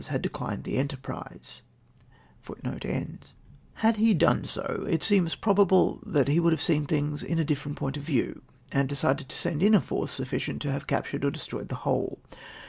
[0.01, 0.83] * "Had he
[4.15, 7.97] done so, it seems probable that he would have seen things in a different point
[7.97, 8.41] of view,
[8.71, 12.17] and decided to send in a force sufficient to have captured or destroyed the whole.